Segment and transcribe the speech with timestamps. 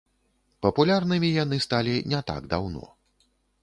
[0.65, 2.95] Папулярнымі яны сталі не так даўно.